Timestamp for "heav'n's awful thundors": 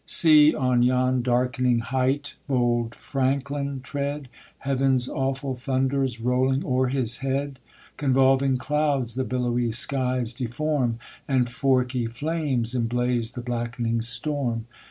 4.57-6.19